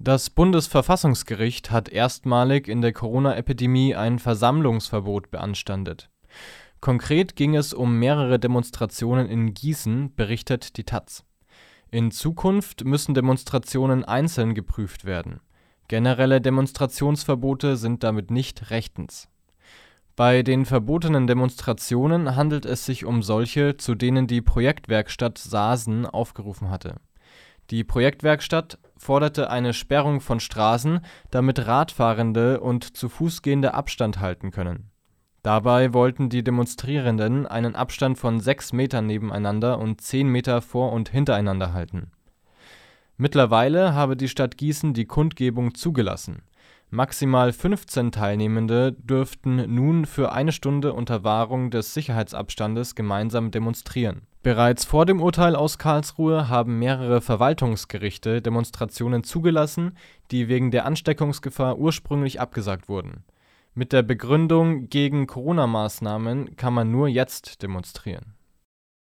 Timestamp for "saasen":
25.38-26.06